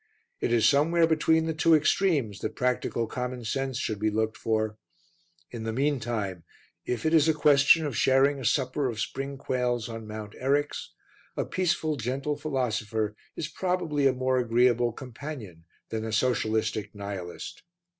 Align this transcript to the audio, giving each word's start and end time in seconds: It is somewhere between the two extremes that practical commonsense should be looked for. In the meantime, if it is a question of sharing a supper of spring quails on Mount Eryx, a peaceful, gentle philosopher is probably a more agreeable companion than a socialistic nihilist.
It 0.39 0.51
is 0.51 0.67
somewhere 0.67 1.05
between 1.05 1.45
the 1.45 1.53
two 1.53 1.75
extremes 1.75 2.39
that 2.39 2.55
practical 2.55 3.05
commonsense 3.05 3.77
should 3.77 3.99
be 3.99 4.09
looked 4.09 4.35
for. 4.35 4.79
In 5.51 5.61
the 5.61 5.71
meantime, 5.71 6.43
if 6.87 7.05
it 7.05 7.13
is 7.13 7.27
a 7.27 7.35
question 7.35 7.85
of 7.85 7.95
sharing 7.95 8.39
a 8.39 8.45
supper 8.45 8.89
of 8.89 8.99
spring 8.99 9.37
quails 9.37 9.87
on 9.87 10.07
Mount 10.07 10.33
Eryx, 10.41 10.87
a 11.37 11.45
peaceful, 11.45 11.97
gentle 11.97 12.35
philosopher 12.35 13.15
is 13.35 13.47
probably 13.47 14.07
a 14.07 14.11
more 14.13 14.39
agreeable 14.39 14.91
companion 14.91 15.65
than 15.89 16.03
a 16.03 16.11
socialistic 16.11 16.95
nihilist. 16.95 17.61